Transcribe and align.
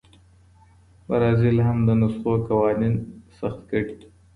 برازیل 1.07 1.57
هم 1.67 1.77
د 1.87 1.89
نسخو 2.01 2.33
قوانین 2.49 2.95
سخت 3.37 3.59
کړي. 3.69 3.87